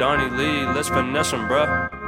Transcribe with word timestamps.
Donnie 0.00 0.30
Lee, 0.30 0.64
let's 0.64 0.88
finesse 0.88 1.32
him, 1.32 1.46
bruh. 1.46 1.99